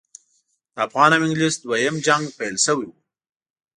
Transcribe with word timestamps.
د 0.73 0.75
افغان 0.87 1.11
او 1.15 1.21
انګلیس 1.27 1.55
دوهم 1.63 1.95
جنګ 2.05 2.23
پیل 2.37 2.55
شوی 2.65 2.85
وو. 2.89 2.95